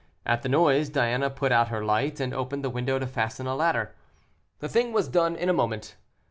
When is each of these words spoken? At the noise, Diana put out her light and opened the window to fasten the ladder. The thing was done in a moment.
At 0.25 0.41
the 0.41 0.49
noise, 0.49 0.89
Diana 0.89 1.29
put 1.29 1.51
out 1.51 1.67
her 1.67 1.85
light 1.85 2.19
and 2.19 2.33
opened 2.33 2.63
the 2.63 2.71
window 2.71 2.97
to 2.97 3.05
fasten 3.05 3.45
the 3.45 3.55
ladder. 3.55 3.93
The 4.57 4.67
thing 4.67 4.93
was 4.93 5.07
done 5.07 5.35
in 5.35 5.47
a 5.47 5.53
moment. 5.53 5.95